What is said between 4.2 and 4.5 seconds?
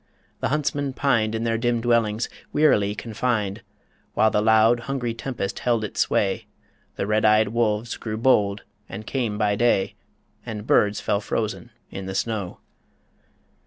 the